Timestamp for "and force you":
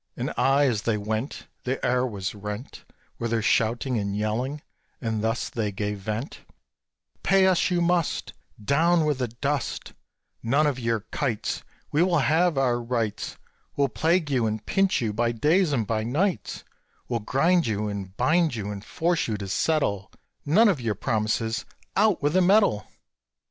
18.71-19.37